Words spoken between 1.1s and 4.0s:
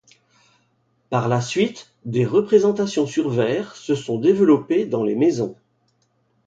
Par la suite des représentations sur verre se